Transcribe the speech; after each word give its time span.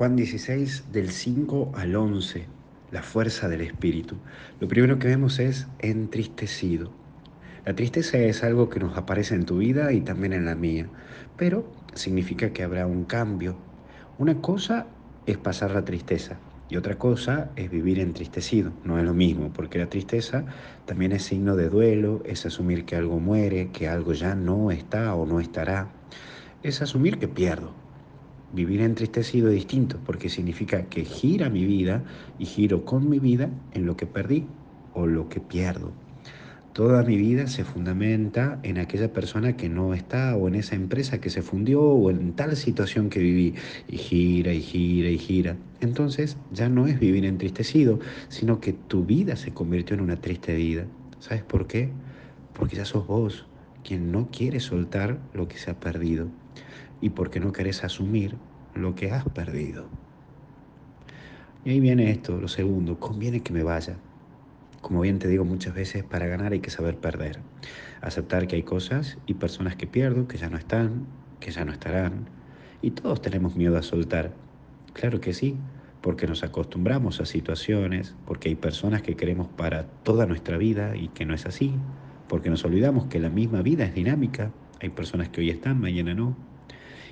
Juan 0.00 0.16
16 0.16 0.92
del 0.92 1.10
5 1.10 1.72
al 1.74 1.94
11, 1.94 2.46
la 2.90 3.02
fuerza 3.02 3.50
del 3.50 3.60
Espíritu. 3.60 4.16
Lo 4.58 4.66
primero 4.66 4.98
que 4.98 5.08
vemos 5.08 5.38
es 5.38 5.68
entristecido. 5.78 6.90
La 7.66 7.74
tristeza 7.74 8.16
es 8.16 8.42
algo 8.42 8.70
que 8.70 8.80
nos 8.80 8.96
aparece 8.96 9.34
en 9.34 9.44
tu 9.44 9.58
vida 9.58 9.92
y 9.92 10.00
también 10.00 10.32
en 10.32 10.46
la 10.46 10.54
mía, 10.54 10.86
pero 11.36 11.70
significa 11.92 12.54
que 12.54 12.62
habrá 12.62 12.86
un 12.86 13.04
cambio. 13.04 13.58
Una 14.16 14.40
cosa 14.40 14.86
es 15.26 15.36
pasar 15.36 15.72
la 15.72 15.84
tristeza 15.84 16.38
y 16.70 16.78
otra 16.78 16.96
cosa 16.96 17.50
es 17.56 17.70
vivir 17.70 18.00
entristecido. 18.00 18.72
No 18.84 18.98
es 18.98 19.04
lo 19.04 19.12
mismo, 19.12 19.52
porque 19.52 19.78
la 19.78 19.90
tristeza 19.90 20.46
también 20.86 21.12
es 21.12 21.24
signo 21.24 21.56
de 21.56 21.68
duelo, 21.68 22.22
es 22.24 22.46
asumir 22.46 22.86
que 22.86 22.96
algo 22.96 23.20
muere, 23.20 23.68
que 23.70 23.86
algo 23.86 24.14
ya 24.14 24.34
no 24.34 24.70
está 24.70 25.14
o 25.14 25.26
no 25.26 25.40
estará. 25.40 25.90
Es 26.62 26.80
asumir 26.80 27.18
que 27.18 27.28
pierdo, 27.28 27.74
Vivir 28.52 28.80
entristecido 28.80 29.48
es 29.48 29.54
distinto 29.54 30.00
porque 30.04 30.28
significa 30.28 30.86
que 30.86 31.04
gira 31.04 31.48
mi 31.48 31.64
vida 31.64 32.02
y 32.36 32.46
giro 32.46 32.84
con 32.84 33.08
mi 33.08 33.20
vida 33.20 33.48
en 33.70 33.86
lo 33.86 33.96
que 33.96 34.06
perdí 34.06 34.48
o 34.92 35.06
lo 35.06 35.28
que 35.28 35.38
pierdo. 35.38 35.92
Toda 36.72 37.04
mi 37.04 37.16
vida 37.16 37.46
se 37.46 37.62
fundamenta 37.62 38.58
en 38.64 38.78
aquella 38.78 39.12
persona 39.12 39.56
que 39.56 39.68
no 39.68 39.94
está 39.94 40.36
o 40.36 40.48
en 40.48 40.56
esa 40.56 40.74
empresa 40.74 41.20
que 41.20 41.30
se 41.30 41.42
fundió 41.42 41.80
o 41.80 42.10
en 42.10 42.32
tal 42.32 42.56
situación 42.56 43.08
que 43.08 43.20
viví 43.20 43.54
y 43.88 43.98
gira 43.98 44.52
y 44.52 44.62
gira 44.62 45.10
y 45.10 45.18
gira. 45.18 45.56
Entonces 45.80 46.36
ya 46.50 46.68
no 46.68 46.88
es 46.88 46.98
vivir 46.98 47.24
entristecido, 47.26 48.00
sino 48.28 48.60
que 48.60 48.72
tu 48.72 49.04
vida 49.04 49.36
se 49.36 49.52
convirtió 49.52 49.94
en 49.94 50.00
una 50.00 50.16
triste 50.16 50.56
vida. 50.56 50.86
¿Sabes 51.20 51.44
por 51.44 51.68
qué? 51.68 51.88
Porque 52.52 52.74
ya 52.74 52.84
sos 52.84 53.06
vos 53.06 53.46
quien 53.84 54.10
no 54.10 54.28
quiere 54.32 54.58
soltar 54.58 55.20
lo 55.34 55.46
que 55.46 55.56
se 55.56 55.70
ha 55.70 55.78
perdido 55.78 56.28
y 57.00 57.10
porque 57.10 57.40
no 57.40 57.52
querés 57.52 57.84
asumir 57.84 58.36
lo 58.74 58.94
que 58.94 59.10
has 59.10 59.24
perdido. 59.24 59.86
Y 61.64 61.70
ahí 61.70 61.80
viene 61.80 62.10
esto, 62.10 62.38
lo 62.40 62.48
segundo, 62.48 62.98
conviene 62.98 63.42
que 63.42 63.52
me 63.52 63.62
vaya. 63.62 63.96
Como 64.80 65.02
bien 65.02 65.18
te 65.18 65.28
digo 65.28 65.44
muchas 65.44 65.74
veces, 65.74 66.04
para 66.04 66.26
ganar 66.26 66.52
hay 66.52 66.60
que 66.60 66.70
saber 66.70 66.96
perder. 66.96 67.40
Aceptar 68.00 68.46
que 68.46 68.56
hay 68.56 68.62
cosas 68.62 69.18
y 69.26 69.34
personas 69.34 69.76
que 69.76 69.86
pierdo, 69.86 70.26
que 70.26 70.38
ya 70.38 70.48
no 70.48 70.56
están, 70.56 71.06
que 71.38 71.50
ya 71.50 71.64
no 71.66 71.72
estarán. 71.72 72.28
Y 72.80 72.92
todos 72.92 73.20
tenemos 73.20 73.56
miedo 73.56 73.76
a 73.76 73.82
soltar. 73.82 74.32
Claro 74.94 75.20
que 75.20 75.34
sí, 75.34 75.56
porque 76.00 76.26
nos 76.26 76.42
acostumbramos 76.42 77.20
a 77.20 77.26
situaciones, 77.26 78.14
porque 78.24 78.48
hay 78.48 78.54
personas 78.54 79.02
que 79.02 79.16
queremos 79.16 79.48
para 79.48 79.84
toda 79.84 80.24
nuestra 80.24 80.56
vida 80.56 80.96
y 80.96 81.08
que 81.08 81.26
no 81.26 81.34
es 81.34 81.44
así, 81.44 81.74
porque 82.26 82.48
nos 82.48 82.64
olvidamos 82.64 83.06
que 83.06 83.18
la 83.18 83.28
misma 83.28 83.60
vida 83.60 83.84
es 83.84 83.94
dinámica. 83.94 84.50
Hay 84.80 84.88
personas 84.88 85.28
que 85.28 85.42
hoy 85.42 85.50
están, 85.50 85.78
mañana 85.78 86.14
no, 86.14 86.36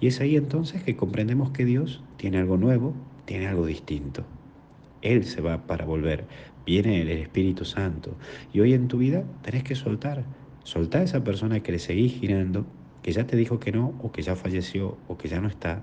y 0.00 0.06
es 0.06 0.20
ahí 0.20 0.36
entonces 0.36 0.82
que 0.82 0.96
comprendemos 0.96 1.50
que 1.50 1.64
Dios 1.66 2.02
tiene 2.16 2.38
algo 2.38 2.56
nuevo, 2.56 2.94
tiene 3.26 3.46
algo 3.46 3.66
distinto. 3.66 4.24
Él 5.02 5.24
se 5.24 5.42
va 5.42 5.66
para 5.66 5.84
volver. 5.84 6.24
Viene 6.64 7.02
el 7.02 7.10
Espíritu 7.10 7.64
Santo. 7.64 8.16
Y 8.52 8.60
hoy 8.60 8.74
en 8.74 8.88
tu 8.88 8.98
vida 8.98 9.24
tenés 9.42 9.62
que 9.62 9.74
soltar. 9.74 10.24
Soltar 10.64 11.02
a 11.02 11.04
esa 11.04 11.24
persona 11.24 11.60
que 11.60 11.72
le 11.72 11.78
seguís 11.78 12.18
girando, 12.18 12.66
que 13.02 13.12
ya 13.12 13.26
te 13.26 13.36
dijo 13.36 13.60
que 13.60 13.72
no, 13.72 13.94
o 14.02 14.10
que 14.12 14.22
ya 14.22 14.36
falleció, 14.36 14.96
o 15.08 15.18
que 15.18 15.28
ya 15.28 15.40
no 15.40 15.48
está. 15.48 15.82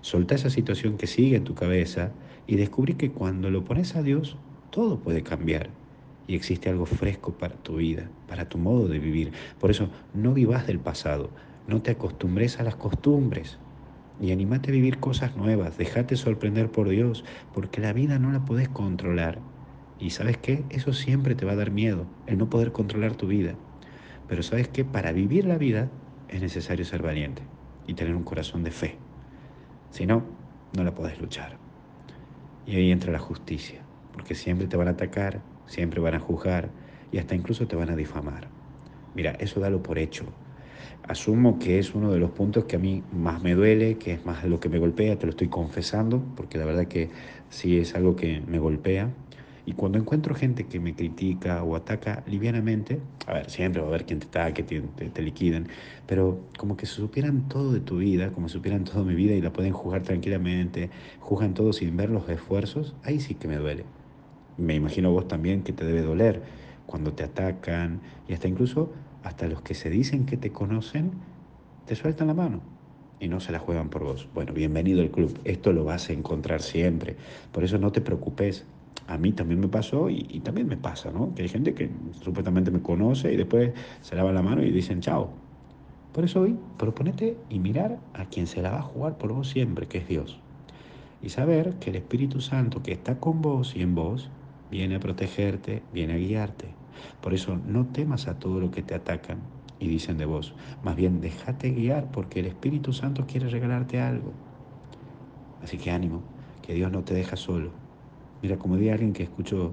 Soltar 0.00 0.38
esa 0.38 0.50
situación 0.50 0.96
que 0.96 1.06
sigue 1.06 1.36
en 1.36 1.44
tu 1.44 1.54
cabeza 1.54 2.12
y 2.46 2.56
descubrir 2.56 2.96
que 2.96 3.10
cuando 3.10 3.50
lo 3.50 3.64
pones 3.64 3.94
a 3.94 4.02
Dios, 4.02 4.36
todo 4.70 4.98
puede 4.98 5.22
cambiar. 5.22 5.70
Y 6.26 6.34
existe 6.34 6.68
algo 6.68 6.86
fresco 6.86 7.32
para 7.32 7.54
tu 7.56 7.76
vida, 7.76 8.08
para 8.28 8.48
tu 8.48 8.58
modo 8.58 8.88
de 8.88 8.98
vivir. 8.98 9.32
Por 9.60 9.70
eso 9.70 9.88
no 10.14 10.34
vivas 10.34 10.66
del 10.66 10.78
pasado, 10.78 11.30
no 11.66 11.82
te 11.82 11.92
acostumbres 11.92 12.58
a 12.58 12.64
las 12.64 12.76
costumbres 12.76 13.58
y 14.20 14.32
animate 14.32 14.70
a 14.70 14.72
vivir 14.72 14.98
cosas 14.98 15.36
nuevas. 15.36 15.78
Déjate 15.78 16.16
sorprender 16.16 16.70
por 16.70 16.88
Dios, 16.88 17.24
porque 17.52 17.80
la 17.80 17.92
vida 17.92 18.18
no 18.18 18.32
la 18.32 18.44
puedes 18.44 18.68
controlar. 18.68 19.38
Y 19.98 20.10
sabes 20.10 20.38
qué? 20.38 20.64
Eso 20.70 20.92
siempre 20.92 21.34
te 21.34 21.44
va 21.44 21.52
a 21.52 21.56
dar 21.56 21.70
miedo, 21.70 22.06
el 22.26 22.38
no 22.38 22.50
poder 22.50 22.72
controlar 22.72 23.14
tu 23.14 23.26
vida. 23.26 23.54
Pero 24.28 24.42
sabes 24.42 24.68
que 24.68 24.84
para 24.84 25.12
vivir 25.12 25.44
la 25.44 25.58
vida 25.58 25.88
es 26.28 26.40
necesario 26.40 26.84
ser 26.84 27.02
valiente 27.02 27.42
y 27.86 27.94
tener 27.94 28.14
un 28.16 28.24
corazón 28.24 28.64
de 28.64 28.70
fe. 28.70 28.98
Si 29.90 30.06
no, 30.06 30.24
no 30.76 30.84
la 30.84 30.94
puedes 30.94 31.20
luchar. 31.20 31.58
Y 32.66 32.76
ahí 32.76 32.90
entra 32.90 33.12
la 33.12 33.18
justicia, 33.18 33.82
porque 34.12 34.34
siempre 34.34 34.66
te 34.66 34.76
van 34.76 34.88
a 34.88 34.92
atacar, 34.92 35.42
siempre 35.66 36.00
van 36.00 36.14
a 36.14 36.20
juzgar 36.20 36.70
y 37.10 37.18
hasta 37.18 37.34
incluso 37.34 37.66
te 37.66 37.76
van 37.76 37.90
a 37.90 37.96
difamar. 37.96 38.48
Mira, 39.14 39.32
eso 39.32 39.60
dalo 39.60 39.82
por 39.82 39.98
hecho 39.98 40.24
asumo 41.02 41.58
que 41.58 41.78
es 41.78 41.94
uno 41.94 42.12
de 42.12 42.18
los 42.18 42.30
puntos 42.30 42.64
que 42.64 42.76
a 42.76 42.78
mí 42.78 43.02
más 43.12 43.42
me 43.42 43.54
duele, 43.54 43.98
que 43.98 44.12
es 44.12 44.24
más 44.24 44.44
lo 44.44 44.60
que 44.60 44.68
me 44.68 44.78
golpea, 44.78 45.18
te 45.18 45.26
lo 45.26 45.30
estoy 45.30 45.48
confesando, 45.48 46.22
porque 46.36 46.58
la 46.58 46.64
verdad 46.64 46.86
que 46.86 47.10
sí 47.50 47.78
es 47.78 47.94
algo 47.94 48.16
que 48.16 48.40
me 48.46 48.58
golpea. 48.58 49.10
Y 49.64 49.74
cuando 49.74 49.98
encuentro 49.98 50.34
gente 50.34 50.66
que 50.66 50.80
me 50.80 50.94
critica 50.94 51.62
o 51.62 51.76
ataca 51.76 52.24
livianamente, 52.26 53.00
a 53.26 53.34
ver, 53.34 53.50
siempre 53.50 53.80
va 53.80 53.86
a 53.86 53.90
haber 53.90 54.06
quien 54.06 54.18
te 54.18 54.26
ataque, 54.26 54.64
te, 54.64 54.80
te, 54.80 55.08
te 55.08 55.22
liquiden, 55.22 55.68
pero 56.06 56.40
como 56.58 56.76
que 56.76 56.86
supieran 56.86 57.48
todo 57.48 57.72
de 57.72 57.78
tu 57.80 57.98
vida, 57.98 58.32
como 58.32 58.48
supieran 58.48 58.82
todo 58.82 59.04
mi 59.04 59.14
vida 59.14 59.34
y 59.34 59.40
la 59.40 59.52
pueden 59.52 59.72
jugar 59.72 60.02
tranquilamente, 60.02 60.90
juzgan 61.20 61.54
todo 61.54 61.72
sin 61.72 61.96
ver 61.96 62.10
los 62.10 62.28
esfuerzos, 62.28 62.96
ahí 63.04 63.20
sí 63.20 63.34
que 63.34 63.46
me 63.46 63.56
duele. 63.56 63.84
Me 64.58 64.74
imagino 64.74 65.12
vos 65.12 65.28
también 65.28 65.62
que 65.62 65.72
te 65.72 65.84
debe 65.84 66.02
doler 66.02 66.42
cuando 66.86 67.12
te 67.12 67.22
atacan 67.22 68.00
y 68.28 68.34
hasta 68.34 68.48
incluso 68.48 68.92
hasta 69.24 69.46
los 69.46 69.62
que 69.62 69.74
se 69.74 69.90
dicen 69.90 70.26
que 70.26 70.36
te 70.36 70.50
conocen, 70.50 71.12
te 71.86 71.94
sueltan 71.94 72.28
la 72.28 72.34
mano 72.34 72.60
y 73.20 73.28
no 73.28 73.40
se 73.40 73.52
la 73.52 73.58
juegan 73.58 73.88
por 73.88 74.04
vos. 74.04 74.28
Bueno, 74.34 74.52
bienvenido 74.52 75.00
al 75.00 75.10
club, 75.10 75.38
esto 75.44 75.72
lo 75.72 75.84
vas 75.84 76.10
a 76.10 76.12
encontrar 76.12 76.62
siempre, 76.62 77.16
por 77.52 77.64
eso 77.64 77.78
no 77.78 77.92
te 77.92 78.00
preocupes. 78.00 78.64
A 79.08 79.18
mí 79.18 79.32
también 79.32 79.60
me 79.60 79.68
pasó 79.68 80.10
y, 80.10 80.26
y 80.30 80.40
también 80.40 80.68
me 80.68 80.76
pasa, 80.76 81.10
¿no? 81.10 81.34
Que 81.34 81.42
hay 81.42 81.48
gente 81.48 81.74
que 81.74 81.90
supuestamente 82.20 82.70
me 82.70 82.80
conoce 82.80 83.32
y 83.32 83.36
después 83.36 83.72
se 84.00 84.14
lava 84.14 84.32
la 84.32 84.42
mano 84.42 84.62
y 84.62 84.70
dicen 84.70 85.00
chao. 85.00 85.30
Por 86.12 86.24
eso 86.24 86.42
hoy 86.42 86.58
proponete 86.78 87.36
y 87.48 87.58
mirar 87.58 87.98
a 88.12 88.26
quien 88.26 88.46
se 88.46 88.60
la 88.60 88.70
va 88.70 88.78
a 88.78 88.82
jugar 88.82 89.16
por 89.16 89.32
vos 89.32 89.48
siempre, 89.48 89.86
que 89.86 89.98
es 89.98 90.08
Dios. 90.08 90.38
Y 91.22 91.30
saber 91.30 91.74
que 91.80 91.90
el 91.90 91.96
Espíritu 91.96 92.40
Santo 92.40 92.82
que 92.82 92.92
está 92.92 93.18
con 93.18 93.40
vos 93.40 93.74
y 93.74 93.82
en 93.82 93.94
vos 93.94 94.30
viene 94.70 94.96
a 94.96 95.00
protegerte, 95.00 95.82
viene 95.92 96.14
a 96.14 96.16
guiarte. 96.16 96.81
Por 97.20 97.34
eso 97.34 97.58
no 97.66 97.86
temas 97.86 98.28
a 98.28 98.38
todo 98.38 98.60
lo 98.60 98.70
que 98.70 98.82
te 98.82 98.94
atacan 98.94 99.38
y 99.82 99.88
dicen 99.88 100.16
de 100.16 100.26
vos. 100.26 100.54
Más 100.84 100.94
bien 100.94 101.20
déjate 101.20 101.70
guiar 101.70 102.10
porque 102.12 102.40
el 102.40 102.46
Espíritu 102.46 102.92
Santo 102.92 103.26
quiere 103.26 103.48
regalarte 103.48 104.00
algo. 104.00 104.32
Así 105.62 105.76
que 105.76 105.90
ánimo, 105.90 106.22
que 106.62 106.74
Dios 106.74 106.90
no 106.92 107.02
te 107.02 107.14
deja 107.14 107.36
solo. 107.36 107.70
Mira, 108.42 108.58
como 108.58 108.76
di 108.76 108.90
alguien 108.90 109.12
que 109.12 109.24
escuchó, 109.24 109.72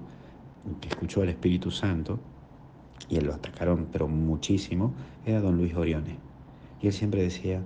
que 0.82 0.88
escuchó 0.88 1.22
al 1.22 1.30
Espíritu 1.30 1.72
Santo, 1.72 2.20
y 3.08 3.18
él 3.18 3.26
lo 3.26 3.34
atacaron, 3.34 3.88
pero 3.92 4.08
muchísimo, 4.08 4.94
era 5.26 5.42
don 5.42 5.58
Luis 5.58 5.76
Orione. 5.76 6.18
Y 6.82 6.88
él 6.88 6.94
siempre 6.94 7.22
decía, 7.22 7.64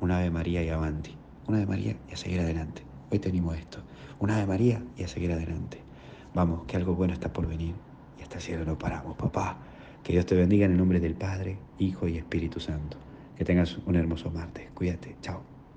una 0.00 0.18
Ave 0.18 0.30
María 0.30 0.62
y 0.62 0.68
avanti, 0.68 1.14
una 1.46 1.58
Ave 1.58 1.66
María 1.66 1.96
y 2.08 2.12
a 2.12 2.16
seguir 2.16 2.40
adelante. 2.40 2.82
Hoy 3.10 3.18
tenemos 3.18 3.56
esto, 3.56 3.78
una 4.20 4.36
Ave 4.36 4.46
María 4.46 4.82
y 4.96 5.02
a 5.02 5.08
seguir 5.08 5.32
adelante. 5.32 5.80
Vamos, 6.34 6.64
que 6.66 6.76
algo 6.76 6.94
bueno 6.94 7.14
está 7.14 7.32
por 7.32 7.46
venir 7.46 7.74
y 8.18 8.22
hasta 8.22 8.36
el 8.36 8.42
cielo 8.42 8.64
no 8.64 8.78
paramos, 8.78 9.16
papá. 9.16 9.58
Que 10.02 10.12
Dios 10.12 10.26
te 10.26 10.34
bendiga 10.36 10.66
en 10.66 10.72
el 10.72 10.78
nombre 10.78 11.00
del 11.00 11.14
Padre, 11.14 11.58
Hijo 11.78 12.06
y 12.08 12.16
Espíritu 12.16 12.60
Santo. 12.60 12.96
Que 13.36 13.44
tengas 13.44 13.78
un 13.86 13.96
hermoso 13.96 14.30
martes. 14.30 14.68
Cuídate. 14.74 15.16
Chao. 15.20 15.55